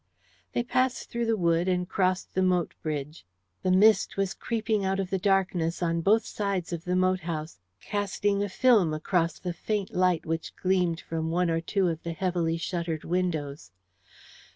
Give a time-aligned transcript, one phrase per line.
[0.53, 3.23] They passed through the wood, and crossed the moat bridge.
[3.61, 7.59] The mist was creeping out of the darkness on both sides of the moat house,
[7.81, 12.13] casting a film across the faint light which gleamed from one or two of the
[12.13, 13.69] heavily shuttered windows.